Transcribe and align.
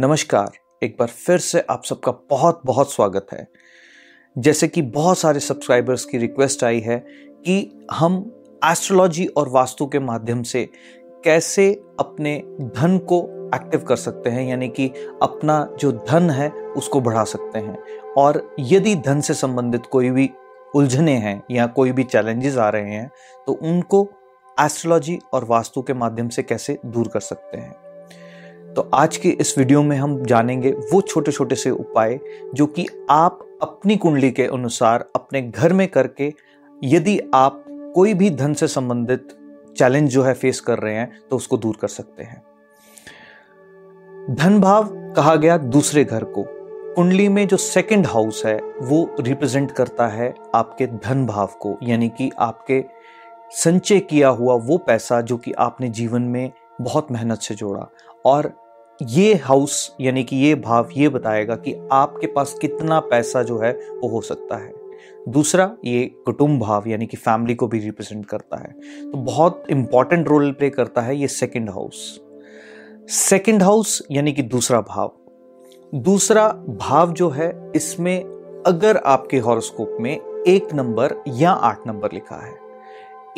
नमस्कार। 0.00 0.52
एक 0.82 0.94
बार 0.98 1.08
फिर 1.08 1.38
से 1.38 1.60
आप 1.60 1.84
सबका 1.84 2.12
बहुत 2.30 2.60
बहुत 2.66 2.92
स्वागत 2.92 3.26
है। 3.32 3.46
जैसे 4.36 4.68
कि 4.68 4.82
बहुत 4.82 5.18
सारे 5.18 5.40
सब्सक्राइबर्स 5.40 6.04
की 6.04 6.18
रिक्वेस्ट 6.18 6.64
आई 6.64 6.80
है 6.80 6.98
कि 7.46 7.86
हम 7.92 8.16
एस्ट्रोलॉजी 8.64 9.26
और 9.26 9.48
वास्तु 9.48 9.86
के 9.86 9.98
माध्यम 9.98 10.42
से 10.42 10.64
कैसे 11.24 11.72
अपने 12.00 12.36
धन 12.60 12.96
को 12.98 13.18
एक्टिव 13.54 13.80
कर 13.80 13.96
सकते 13.96 14.30
हैं, 14.30 14.48
यानी 14.48 14.68
कि 14.68 14.88
अपना 15.22 15.76
जो 15.80 15.92
धन 15.92 16.30
है 16.30 16.48
उसको 16.50 17.00
बढ़ा 17.00 17.24
सकते 17.24 17.58
हैं। 17.58 17.78
और 18.18 18.56
यदि 18.60 18.94
धन 18.96 19.20
से 19.20 19.34
संबंधित 19.34 19.86
कोई 19.86 20.10
भी 20.10 20.30
उलझने 20.74 21.16
हैं 21.18 21.42
या 21.50 21.66
कोई 21.66 21.92
भी 21.92 22.04
चैलेंजेस 22.04 22.56
आ 22.56 22.68
रहे 22.68 22.90
हैं 22.90 23.10
तो 23.46 23.52
उनको 23.52 24.08
एस्ट्रोलॉजी 24.60 25.18
और 25.32 25.44
वास्तु 25.44 25.82
के 25.82 25.94
माध्यम 25.94 26.28
से 26.28 26.42
कैसे 26.42 26.78
दूर 26.86 27.08
कर 27.08 27.20
सकते 27.20 27.58
हैं। 27.58 27.89
तो 28.76 28.90
आज 28.94 29.16
के 29.16 29.28
इस 29.28 29.58
वीडियो 29.58 29.82
में 29.82 29.96
हम 29.96 30.24
जानेंगे 30.24 30.70
वो 30.70 31.00
छोटे 31.00 31.32
छोटे 31.32 31.54
से 31.54 31.70
उपाय 31.70 32.18
जो 32.54 32.66
कि 32.66 32.86
आप 33.10 33.38
अपनी 33.62 33.96
कुंडली 33.96 34.30
के 34.30 34.46
अनुसार 34.46 35.04
अपने 35.14 35.42
घर 35.42 35.72
में 35.72 35.88
करके 35.88 36.32
यदि 36.84 37.18
आप 37.34 37.64
कोई 37.68 38.14
भी 38.14 38.30
धन 38.30 38.54
से 38.54 38.68
संबंधित 38.68 39.28
चैलेंज 39.78 40.10
जो 40.10 40.22
है 40.22 40.34
फेस 40.34 40.60
कर 40.60 40.78
रहे 40.78 40.94
हैं 40.94 41.20
तो 41.30 41.36
उसको 41.36 41.56
दूर 41.56 41.76
कर 41.76 41.88
सकते 41.88 42.22
हैं। 42.22 42.42
धन 44.34 44.60
भाव 44.60 44.88
कहा 45.16 45.34
गया 45.36 45.56
दूसरे 45.56 46.04
घर 46.04 46.24
को। 46.24 46.44
कुंडली 46.94 47.28
में 47.28 47.48
जो 47.48 47.56
सेकंड 47.56 48.06
हाउस 48.06 48.46
है, 48.46 48.56
वो 48.80 49.16
रिप्रेजेंट 49.20 49.72
करता 49.72 50.06
है 50.08 50.34
आपके 50.54 50.86
धन 50.86 51.26
भाव 51.26 51.46
को, 51.46 51.78
यानी 51.82 52.08
कि 52.08 52.30
आपके 52.38 52.84
संचय 53.50 54.00
किया 54.00 54.28
हुआ 54.28 54.54
वो 54.54 54.78
पैसा 54.78 55.20
जो 55.20 55.36
कि 55.36 55.52
आपने 55.52 55.88
जीवन 55.88 56.22
में 56.22 56.52
बहुत 56.80 57.12
मेहनत 57.12 57.38
से 57.38 57.54
जोड़ा। 57.54 57.86
और 58.24 58.52
ये 59.02 59.34
हाउस 59.34 59.96
यानी 60.00 60.24
कि 60.24 60.36
ये 60.36 60.54
भाव 60.54 60.88
ये 60.96 61.08
बताएगा 61.08 61.54
कि 61.54 61.88
आपके 61.92 62.26
पास 62.26 62.58
कितना 62.60 63.00
पैसा 63.00 63.42
जो 63.42 63.58
है, 63.58 63.72
वो 63.72 64.08
हो 64.08 64.20
सकता 64.20 64.56
है। 64.56 64.72
दूसरा, 65.28 65.76
ये 65.84 66.04
कुटुंब 66.24 66.60
भाव, 66.60 66.84
यानी 66.86 67.06
कि 67.06 67.16
फैमिली 67.16 67.54
को 67.54 67.66
भी 67.66 67.78
रिप्रेजेंट 67.78 68.26
करता 68.26 68.60
है। 68.60 68.72
तो 69.10 69.18
बहुत 69.18 69.64
इंपॉर्टेंट 69.70 70.28
रोल 70.28 70.52
प्ले 70.52 70.70
करता 70.70 71.00
है 71.00 71.16
ये 71.16 71.28
सेकंड 71.28 71.70
हाउस 71.70 72.20
सेकंड 73.08 73.62
हाउस 73.62 74.02
यानी 74.10 74.32
कि 74.32 74.42
दूसरा 74.42 74.80
भाव। 74.80 75.12
दूसरा 75.94 76.48
भाव 76.68 77.12
जो 77.12 77.28
है, 77.28 77.72
इसमें 77.76 78.24
अगर 78.66 78.96
आपके 78.96 79.38
हॉरोस्कोप 79.38 79.96
में 80.00 80.44
एक 80.46 80.74
नंबर 80.74 81.14
या 81.28 81.50
आठ 81.50 81.86
नंबर 81.86 82.12
लिखा 82.12 82.36
है 82.36 82.69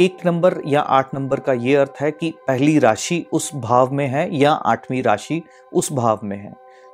एक 0.01 0.27
नंबर 0.27 0.55
या 0.67 0.81
आठ 0.81 1.15
नंबर 1.15 1.41
का 1.41 1.53
यह 1.53 1.81
अर्थ 1.81 1.93
है 2.01 2.11
कि 2.11 2.35
पहली 2.47 2.79
राशि 2.79 3.27
उस 3.33 3.55
भाव 3.55 3.93
में 3.93 4.07
है 4.07 4.37
या 4.37 4.53
आठवीं 4.53 5.03
राशि 5.03 5.43
उस 5.73 5.93
भाव 5.93 6.21
में 6.25 6.37
है। 6.37 6.53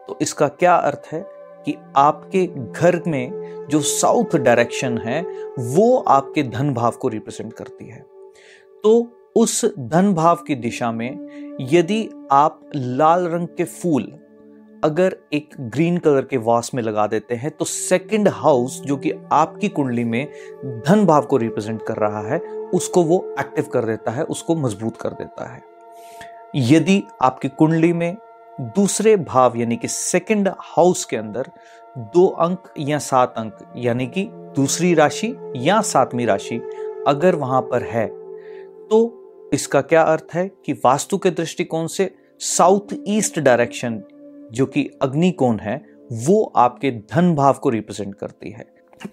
तो 0.09 0.19
इसका 0.23 0.49
क्या 0.49 0.75
अर्थ 0.75 1.03
है 1.13 1.25
कि 1.65 1.75
आपके 1.97 2.47
घर 2.73 3.03
में 3.07 3.31
जो 3.71 3.81
साउथ 3.81 4.37
डायरेक्शन 4.37 4.99
है, 4.99 5.23
वो 5.59 5.97
आपके 5.99 6.43
धन 6.43 6.75
भाव 6.75 6.91
को 6.91 7.09
रिप्रेजेंट 7.09 7.53
करती 7.53 7.85
है। 7.85 8.05
तो 8.85 9.09
उस 9.37 9.65
धन 9.79 10.15
भाव 10.15 10.37
की 10.37 10.55
दिशा 10.55 10.93
में 10.93 11.11
यदि 11.61 12.11
आप 12.33 12.71
लाल 12.77 13.27
रंग 13.27 13.49
के 13.49 13.65
फूल 13.65 14.13
अगर 14.85 15.17
एक 15.33 15.55
ग्रीन 15.61 15.97
कलर 15.99 16.25
के 16.25 16.37
वास 16.37 16.71
में 16.75 16.83
लगा 16.83 17.07
देते 17.07 17.35
हैं 17.35 17.51
तो 17.51 17.65
सेकंड 17.65 18.29
हाउस 18.29 18.81
जो 18.81 18.97
कि 18.97 19.13
आपकी 19.33 19.69
कुंडली 19.69 20.05
में 20.05 20.27
धन 20.87 21.05
भाव 21.07 21.23
को 21.23 21.37
रिप्रेजेंट 21.37 21.81
कर 21.83 21.97
रहा 21.97 22.21
है, 22.29 22.39
उसको 22.75 23.03
वो 23.03 23.19
एक्टिव 23.41 23.65
कर 23.65 23.85
देता 23.85 24.11
है, 24.11 24.25
उसको 24.25 24.55
मज़बूत 24.55 24.97
कर 25.01 25.11
देता 25.11 25.53
है। 25.55 25.63
यदि 26.55 27.03
आपकी 27.23 27.49
कुंडली 27.49 27.93
में 27.93 28.17
दूसरे 28.61 29.17
भाव, 29.17 29.57
यानी 29.57 29.77
कि 29.77 29.89
सेकंड 29.89 30.49
हाउस 30.59 31.05
के 31.05 31.17
अंदर 31.17 31.51
दो 32.15 32.27
अंक 32.27 32.73
या 32.79 32.99
सात 32.99 33.35
अंक, 33.37 33.59
यानी 33.77 34.07
कि 34.07 34.29
दूसरी 34.57 34.93
राशि 34.95 35.35
या 35.57 35.81
सातवीं 35.83 36.27
राशि 36.27 36.61
अगर 37.07 37.35
वहाँ 37.35 37.61
पर 37.63 37.83
है 37.83 38.07
तो 38.89 39.51
इसका 39.55 39.81
क्या 39.81 40.03
अर्थ 40.03 40.35
है 40.35 40.49
कि 40.67 40.73
वास्तु 40.85 41.19
के 41.19 41.31
दृष्टिकोण 41.31 41.87
से 41.87 42.11
साउथ 42.41 42.95
ईस्ट 43.09 43.39
डायरेक्शन 43.39 44.03
जो 44.53 44.67
कि 44.67 44.89
अग्नि 45.03 45.31
कोण 45.31 45.59
है, 45.59 45.81
वो 46.13 46.53
आपके 46.57 46.91
धन 46.91 47.35
भाव 47.35 47.53
को 47.53 47.69
रिप्रेजेंट 47.69 48.15
करती 48.15 48.51
है। 48.51 48.65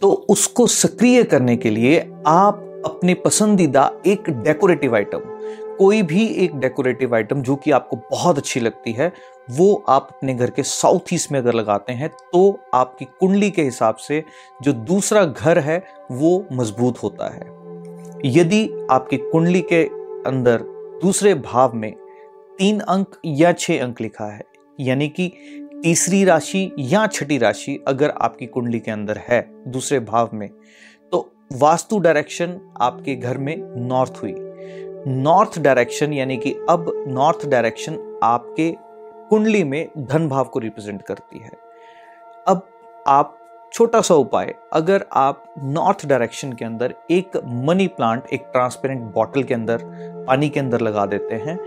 तो 0.01 0.11
उसको 0.29 0.67
सक्रिय 0.67 1.23
करने 1.23 1.55
के 1.57 1.69
लिए 1.69 1.99
आप 2.27 2.61
अपने 2.85 3.13
पसंदीदा 3.13 3.89
एक 4.07 4.29
डेकोरेटिव 4.29 4.95
आइटम 4.95 5.33
कोई 5.77 6.01
भी 6.01 6.25
एक 6.43 6.55
डेकोरेटिव 6.55 7.15
आइटम 7.15 7.41
जो 7.41 7.55
कि 7.55 7.71
आपको 7.71 7.97
बहुत 8.11 8.37
अच्छी 8.37 8.59
लगती 8.59 8.91
है, 8.91 9.11
वो 9.51 9.83
आप 9.89 10.07
अपने 10.11 10.33
घर 10.33 10.49
के 10.49 10.63
साउथ 10.63 11.13
ईस्ट 11.13 11.31
में 11.31 11.39
अगर 11.39 11.53
लगाते 11.53 11.93
हैं 11.93 12.09
तो 12.33 12.59
आपकी 12.73 13.05
कुंडली 13.19 13.49
के 13.51 13.61
हिसाब 13.61 13.95
से 13.95 14.23
जो 14.61 14.73
दूसरा 14.73 15.25
घर 15.25 15.59
है, 15.59 15.83
वो 16.11 16.45
मज़बूत 16.53 17.03
होता 17.03 17.27
है। 17.27 17.53
यदि 18.25 18.87
आपकी 18.91 19.17
कुंडली 19.17 19.61
के 19.61 19.83
अंदर 20.29 20.63
दूसरे 21.01 21.33
भाव 21.33 21.73
में 21.73 21.91
तीन 22.59 22.79
अंक 22.79 23.15
या 23.25 23.51
छह 23.51 23.83
अंक 23.83 24.01
लिखा 24.01 24.25
है 24.25 24.43
यानी 24.79 25.07
कि 25.09 25.31
तीसरी 25.83 26.23
राशि 26.25 26.71
या 26.79 27.05
छठी 27.07 27.37
राशि 27.37 27.77
अगर 27.87 28.09
आपकी 28.11 28.45
कुंडली 28.45 28.79
के 28.79 28.91
अंदर 28.91 29.17
है, 29.27 29.41
दूसरे 29.67 29.99
भाव 29.99 30.29
में 30.33 30.49
तो 31.11 31.31
वास्तु 31.53 31.99
डायरेक्शन 31.99 32.59
आपके 32.81 33.15
घर 33.15 33.37
में 33.37 33.55
नॉर्थ 33.87 34.19
हुई। 34.23 34.33
नॉर्थ 35.07 35.59
डायरेक्शन 35.59 36.13
यानी 36.13 36.37
कि 36.37 36.53
अब 36.69 36.91
नॉर्थ 37.07 37.47
डायरेक्शन 37.47 38.19
आपके 38.23 38.73
कुंडली 39.29 39.63
में 39.63 39.87
धन 39.97 40.27
भाव 40.29 40.43
को 40.43 40.59
रिप्रेजेंट 40.59 41.01
करती 41.01 41.39
है। 41.39 41.51
अब 42.47 42.67
आप 43.07 43.37
छोटा 43.73 44.01
सा 44.01 44.15
उपाय, 44.15 44.53
अगर 44.73 45.05
आप 45.13 45.53
नॉर्थ 45.63 46.05
डायरेक्शन 46.05 46.53
के 46.53 46.65
अंदर 46.65 46.93
एक 47.11 47.37
मनी 47.45 47.87
प्लांट, 47.87 48.23
एक 48.33 48.45
ट्रांसपेरेंट 48.51 49.01
बॉटल 49.13 49.43
के 49.43 49.53
अंदर 49.53 49.81
पानी 50.27 50.49
के 50.49 50.59
अंदर 50.59 50.81
लगा 50.81 51.05
देते 51.05 51.35
हैं 51.35 51.57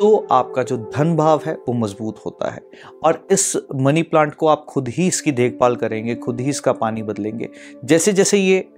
तो 0.00 0.26
आपका 0.30 0.62
जो 0.62 0.76
धन 0.76 1.16
भाव 1.16 1.40
है, 1.46 1.52
वो 1.54 1.72
मज़बूत 1.72 2.20
होता 2.26 2.50
है। 2.50 2.60
और 3.04 3.26
इस 3.32 3.56
मनी 3.74 4.02
प्लांट 4.02 4.34
को 4.34 4.46
आप 4.46 4.64
खुद 4.68 4.88
ही 4.88 5.06
इसकी 5.06 5.32
देखभाल 5.32 5.76
करेंगे, 5.76 6.14
खुद 6.14 6.40
ही 6.40 6.48
इसका 6.50 6.72
पानी 6.72 7.02
बदलेंगे। 7.02 7.48
जैसे 7.84 8.12
जैसे 8.12 8.38
ये 8.38 8.68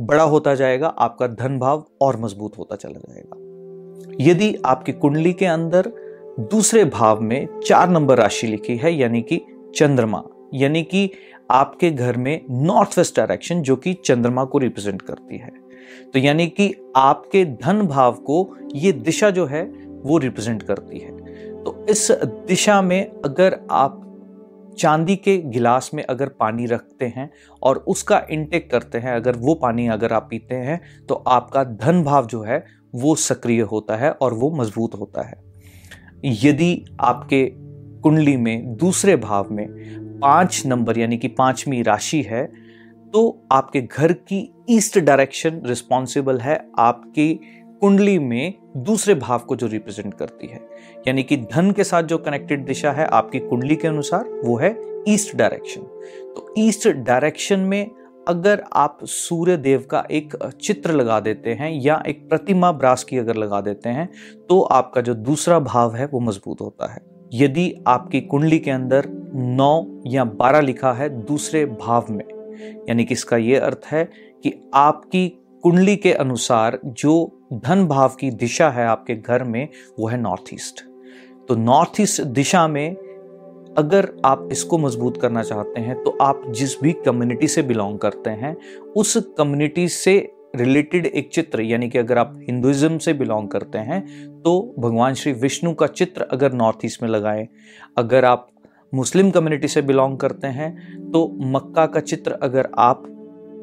बड़ा 0.00 0.22
होता 0.22 0.54
जाएगा, 0.54 0.88
आपका 0.88 1.26
धन 1.26 1.58
भाव 1.58 1.84
और 2.00 2.20
मज़बूत 2.20 2.58
होता 2.58 2.76
चला 2.76 2.98
जाएगा। 2.98 4.24
यदि 4.30 4.54
आपकी 4.64 4.92
कुंडली 4.92 5.32
के 5.32 5.46
अंदर 5.46 5.92
दूसरे 6.40 6.84
भाव 6.84 7.20
में 7.20 7.60
चार 7.60 7.88
नंबर 7.88 8.18
राशि 8.18 8.46
लिखी 8.46 8.76
है, 8.76 8.94
यानी 8.94 9.22
कि 9.22 9.40
चंद्रमा, 9.76 10.22
यानी 10.54 10.82
कि 10.82 11.10
आपके 11.50 11.90
घर 11.90 12.16
में 12.16 12.40
नॉर्थ 12.50 12.98
वेस्ट 12.98 13.16
डायरेक्शन 13.16 13.62
जो 13.62 13.76
कि 13.76 13.92
चंद्रमा 13.94 14.44
को 14.44 14.58
रिप्रेजेंट 14.58 15.02
करती 15.02 15.38
है 15.38 15.50
तो 16.14 16.18
यानी 16.18 16.46
कि 16.46 16.74
आपके 16.96 17.44
धन 17.44 17.82
भाव 17.82 18.12
को 18.12 18.56
ये 18.74 18.92
दिशा 18.92 19.30
जो 19.30 19.46
है 19.46 19.64
वो 20.06 20.18
रिप्रेजेंट 20.18 20.62
करती 20.62 20.98
है। 20.98 21.10
तो 21.62 21.86
इस 21.90 22.10
दिशा 22.48 22.80
में 22.82 23.22
अगर 23.24 23.58
आप 23.70 24.02
चांदी 24.78 25.16
के 25.16 25.36
गिलास 25.38 25.90
में 25.94 26.02
अगर 26.04 26.28
पानी 26.40 26.66
रखते 26.66 27.06
हैं 27.06 27.30
और 27.62 27.76
उसका 27.88 28.20
इंटेक 28.30 28.70
करते 28.70 28.98
हैं, 28.98 29.14
अगर 29.14 29.36
वो 29.36 29.54
पानी 29.54 29.86
अगर 29.88 30.12
आप 30.12 30.26
पीते 30.30 30.54
हैं 30.54 30.80
तो 31.08 31.14
आपका 31.14 31.64
धन 31.64 32.02
भाव 32.04 32.26
जो 32.26 32.42
है 32.42 32.64
वो 32.94 33.14
सक्रिय 33.14 33.60
होता 33.62 33.96
है 33.96 34.10
और 34.12 34.34
वो 34.34 34.50
मज़बूत 34.50 34.94
होता 34.94 35.22
है। 35.22 35.40
यदि 36.24 36.84
आपके 37.00 37.44
कुंडली 38.02 38.36
में 38.36 38.76
दूसरे 38.76 39.16
भाव 39.16 39.48
में 39.50 39.66
पाँच 40.20 40.62
नंबर 40.66 40.98
यानी 40.98 41.16
कि 41.18 41.28
पांचवी 41.28 41.82
राशि 41.82 42.22
है 42.22 42.44
तो 43.14 43.46
आपके 43.52 43.80
घर 43.82 44.12
की 44.12 44.48
ईस्ट 44.70 44.98
डायरेक्शन 44.98 45.60
रिस्पॉन्सिबल 45.66 46.38
है, 46.38 46.56
आपकी 46.78 47.40
कुंडली 47.80 48.18
में 48.18 48.54
दूसरे 48.76 49.14
भाव 49.14 49.38
को 49.38 49.56
जो 49.56 49.66
रिप्रेजेंट 49.66 50.14
करती 50.14 50.46
है। 50.46 50.60
यानी 51.08 51.22
कि 51.22 51.36
धन 51.36 51.70
के 51.70 51.84
साथ 51.84 52.02
जो 52.02 52.18
कनेक्टेड 52.18 52.64
दिशा 52.66 52.92
है 52.92 53.06
आपकी 53.06 53.38
कुंडली 53.38 53.76
के 53.76 53.88
अनुसार, 53.88 54.28
वो 54.44 54.56
है 54.58 54.74
ईस्ट 55.08 55.36
डायरेक्शन 55.36 55.80
तो 56.26 56.54
ईस्ट 56.58 56.88
डायरेक्शन 56.88 57.60
में 57.60 57.90
अगर 58.28 58.62
आप 58.74 58.98
सूर्य 59.04 59.56
देव 59.56 59.86
का 59.90 60.02
एक 60.10 60.36
चित्र 60.62 60.92
लगा 60.92 61.18
देते 61.20 61.50
हैं 61.50 61.70
या 61.74 62.02
एक 62.06 62.28
प्रतिमा 62.28 62.70
ब्रास 62.72 63.04
की 63.04 63.18
अगर 63.18 63.36
लगा 63.36 63.60
देते 63.60 63.88
हैं 63.88 64.08
तो 64.48 64.60
आपका 64.60 65.00
जो 65.00 65.14
दूसरा 65.14 65.58
भाव 65.60 65.94
है, 65.94 66.06
वो 66.06 66.20
मज़बूत 66.20 66.60
होता 66.60 66.92
है। 66.92 67.00
यदि 67.34 67.72
आपकी 67.86 68.20
कुंडली 68.22 68.58
के 68.58 68.70
अंदर 68.70 69.08
नौ 69.34 70.02
या 70.06 70.24
बारह 70.24 70.60
लिखा 70.60 70.92
है 70.92 71.08
दूसरे 71.22 71.64
भाव 71.66 72.06
में, 72.10 72.24
यानी 72.88 73.04
कि 73.04 73.14
इसका 73.14 73.36
ये 73.36 73.56
अर्थ 73.58 73.86
है 73.86 74.04
कि 74.44 74.52
आपकी 74.74 75.28
कुंडली 75.64 75.96
के 75.96 76.12
अनुसार 76.14 76.78
जो 76.84 77.35
धन 77.50 77.86
भाव 77.86 78.16
की 78.20 78.30
दिशा 78.30 78.68
है 78.70 78.86
आपके 78.86 79.14
घर 79.14 79.44
में, 79.44 79.68
वो 79.98 80.08
है 80.08 80.20
नॉर्थ 80.20 80.54
ईस्ट 80.54 80.80
तो 81.48 81.54
नॉर्थ 81.54 82.00
ईस्ट 82.00 82.22
दिशा 82.22 82.66
में 82.68 82.94
अगर 83.78 84.10
आप 84.24 84.48
इसको 84.52 84.78
मज़बूत 84.78 85.20
करना 85.20 85.42
चाहते 85.42 85.80
हैं 85.80 86.02
तो 86.02 86.16
आप 86.20 86.42
जिस 86.50 86.80
भी 86.80 86.92
कम्युनिटी 87.06 87.48
से 87.48 87.62
बिलोंग 87.62 87.98
करते 87.98 88.30
हैं, 88.30 88.56
उस 88.96 89.16
कम्युनिटी 89.38 89.88
से 89.88 90.16
रिलेटेड 90.56 91.06
एक 91.06 91.28
चित्र, 91.32 91.60
यानी 91.60 91.88
कि 91.88 91.98
अगर 91.98 92.18
आप 92.18 92.32
हिंदुइज्म 92.38 92.98
से 92.98 93.12
बिलोंग 93.12 93.48
करते 93.48 93.78
हैं 93.78 94.02
तो 94.42 94.74
भगवान 94.78 95.14
श्री 95.14 95.32
विष्णु 95.32 95.74
का 95.74 95.86
चित्र 95.86 96.22
अगर 96.22 96.52
नॉर्थ 96.52 96.84
ईस्ट 96.84 97.02
में 97.02 97.08
लगाएँ, 97.08 97.46
अगर 97.98 98.24
आप 98.24 98.48
मुस्लिम 98.94 99.30
कम्युनिटी 99.30 99.68
से 99.68 99.82
बिलोंग 99.82 100.18
करते 100.18 100.46
हैं 100.46 101.10
तो 101.10 101.28
मक्का 101.50 101.86
का 101.86 102.00
चित्र 102.00 102.38
अगर 102.42 102.68
आप 102.78 103.06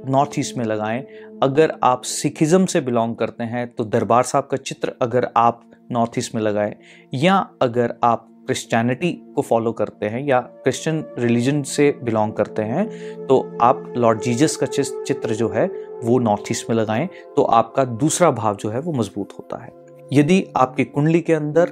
नॉर्थ 0.05 0.39
ईस्ट 0.39 0.57
में 0.57 0.65
लगाएँ। 0.65 1.01
अगर 1.43 1.73
आप 1.83 2.01
सिखिज्म 2.03 2.65
से 2.65 2.81
बिलोंग 2.81 3.15
करते 3.15 3.43
हैं 3.45 3.67
तो 3.67 3.83
दरबार 3.85 4.23
साहब 4.23 4.47
का 4.51 4.57
चित्र 4.59 4.93
अगर 5.01 5.27
आप 5.37 5.61
नॉर्थ 5.91 6.17
ईस्ट 6.17 6.35
में 6.35 6.41
लगाएँ, 6.41 6.75
या 7.13 7.35
अगर 7.61 7.93
आप 8.03 8.29
क्रिश्चियनिटी 8.47 9.11
को 9.35 9.41
फॉलो 9.41 9.71
करते 9.71 10.05
हैं, 10.05 10.21
या 10.21 10.39
क्रिश्चियन 10.39 11.03
रिलीजन 11.19 11.61
से 11.63 11.89
बिलोंग 12.03 12.33
करते 12.33 12.61
हैं 12.61 12.87
तो 13.27 13.39
आप 13.61 13.93
लॉर्ड 13.97 14.21
जीजस 14.21 14.55
का 14.55 14.65
चित्र 14.65 15.33
जो 15.33 15.49
है, 15.49 15.65
वो 16.03 16.17
नॉर्थ 16.19 16.51
ईस्ट 16.51 16.69
में 16.69 16.75
लगाएँ 16.77 17.07
तो 17.35 17.43
आपका 17.43 17.85
दूसरा 17.85 18.31
भाव 18.33 18.55
जो 18.55 18.69
है, 18.69 18.79
वो 18.79 18.93
मज़बूत 18.93 19.33
होता 19.33 19.63
है। 19.63 19.71
यदि 20.13 20.45
आपकी 20.57 20.83
कुंडली 20.85 21.21
के 21.21 21.33
अंदर 21.33 21.69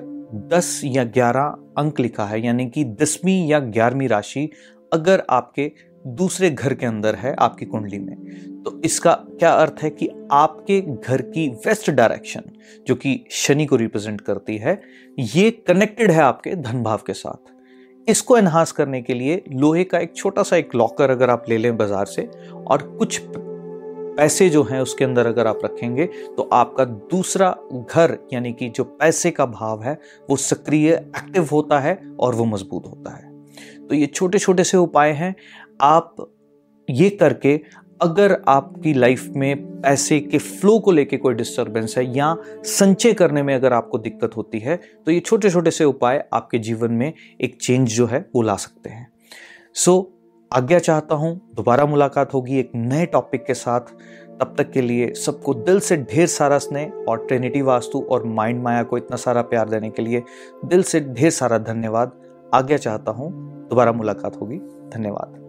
10 0.50 0.82
या 0.86 1.04
11 1.06 1.56
अंक 1.78 2.00
लिखा 2.00 2.26
है, 2.26 2.46
यानी 2.46 2.70
कि 2.70 2.84
दसवीं 2.96 3.48
या 3.48 3.60
ग्यारहवीं 3.62 4.08
राशि, 4.08 4.50
अगर 4.92 5.24
आपके 5.30 5.72
दूसरे 6.08 6.50
घर 6.50 6.74
के 6.74 6.86
अंदर 6.86 7.16
है 7.16 7.34
आपकी 7.40 7.66
कुंडली 7.66 8.00
में। 8.00 8.16
तो 8.64 8.80
इसका 8.86 9.14
क्या 9.30 9.52
अर्थ 9.52 9.82
है 9.82 9.90
कि 9.90 10.10
आपके 10.32 10.80
घर 10.82 11.22
की 11.24 11.48
वेस्ट 11.66 11.90
डायरेक्शन 11.92 12.52
जो 12.88 12.96
कि 12.96 13.20
शनि 13.32 13.66
को 13.66 13.76
रिप्रेजेंट 13.76 14.22
करती 14.22 14.58
है, 14.58 14.82
ये 15.18 15.52
कनेक्टेड 15.68 16.12
है 16.12 16.22
आपके 16.22 16.56
धन 16.58 16.84
भाव 16.84 17.04
के 17.08 17.14
साथ। 17.14 18.10
इसको 18.10 18.38
एनहांस 18.38 18.72
करने 18.72 19.02
के 19.02 19.14
लिए 19.14 19.42
लोहे 19.52 19.84
का 19.84 20.00
एक 20.00 20.16
छोटा 20.16 20.44
सा 20.44 20.58
एक 20.58 20.76
लॉकर 20.76 21.10
अगर 21.10 21.30
आप 21.30 21.46
ले 21.50 21.58
लें 21.58 21.76
बाज़ार 21.78 22.06
से, 22.06 22.30
और 22.58 22.84
कुछ 22.92 23.22
पैसे 24.14 24.50
जो 24.50 24.64
हैं 24.64 24.80
उसके 24.82 25.04
अंदर 25.06 25.26
अगर 25.26 25.48
आप 25.48 25.60
रखेंगे 25.66 26.06
तो 26.38 26.50
आपका 26.54 26.86
दूसरा 26.86 27.50
घर, 27.72 28.18
यानी 28.34 28.54
कि 28.54 28.70
जो 28.70 28.84
पैसे 28.84 29.32
का 29.32 29.46
भाव 29.48 29.84
है, 29.84 29.98
वो 30.30 30.36
सक्रिय, 30.38 30.92
एक्टिव 30.92 31.48
होता 31.52 31.80
है 31.80 32.00
और 32.20 32.36
वो 32.36 32.46
मज़बूत 32.46 32.88
होता 32.88 33.16
है। 33.16 33.31
तो 33.92 33.96
ये 33.96 34.06
छोटे 34.08 34.40
छोटे 34.40 34.64
से 34.64 34.78
उपाय 34.78 35.12
हैं। 35.12 35.34
आप 35.82 36.16
ये 36.88 37.10
करके 37.10 37.60
अगर 38.02 38.36
आपकी 38.48 38.94
लाइफ 38.94 39.26
में 39.36 39.82
पैसे 39.82 40.20
के 40.20 40.38
फ्लो 40.38 40.78
को 40.80 40.92
लेके 40.92 41.18
कोई 41.18 41.34
डिस्टरबेंस 41.34 41.98
है 41.98 42.06
या 42.18 42.36
संचय 42.66 43.14
करने 43.14 43.44
में 43.44 43.54
अगर 43.56 43.74
आपको 43.74 43.98
दिक्कत 43.98 44.38
होती 44.38 44.60
है 44.60 44.80
तो 45.06 45.12
ये 45.12 45.20
छोटे 45.20 45.50
छोटे 45.50 45.72
से 45.72 45.84
उपाय 45.84 46.24
आपके 46.34 46.60
जीवन 46.60 46.92
में 46.92 47.12
एक 47.42 47.58
चेंज 47.62 47.90
जो 47.90 48.06
है 48.06 48.26
वो 48.36 48.42
ला 48.42 48.56
सकते 48.56 48.90
हैं। 48.90 49.08
सो 49.76 49.92
so, 49.92 50.58
आज्ञा 50.58 50.80
चाहता 50.80 51.16
हूँ 51.16 51.36
दोबारा 51.56 51.86
मुलाकात 51.86 52.34
होगी 52.34 52.60
एक 52.60 52.72
नए 52.76 53.06
टॉपिक 53.06 53.46
के 53.46 53.54
साथ। 53.54 53.94
तब 54.40 54.56
तक 54.58 54.72
के 54.72 54.82
लिए 54.82 55.14
सबको 55.16 55.54
दिल 55.54 55.80
से 55.80 55.98
ढेर 56.06 56.28
सारा 56.30 56.58
स्नेह 56.60 57.06
और 57.10 57.26
ट्रिनिटी 57.28 57.62
वास्तु 57.62 58.08
और 58.12 58.26
माइंड 58.30 58.64
माया 58.64 58.84
को 58.84 58.98
इतना 58.98 59.18
सारा 59.18 59.42
प्यार 59.44 59.70
देने 59.70 59.90
के 59.90 60.02
लिए 60.02 60.24
दिल 60.66 60.84
से 60.84 61.00
ढेर 61.02 61.30
सारा 61.32 61.58
धन्यवाद। 61.58 62.20
आज्ञा 62.54 62.78
चाहता 62.78 63.12
हूँ 63.12 63.30
दोबारा 63.72 63.92
मुलाकात 63.92 64.36
होगी। 64.42 64.58
धन्यवाद। 64.94 65.41